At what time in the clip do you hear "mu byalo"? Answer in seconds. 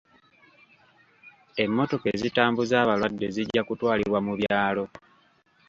4.25-4.85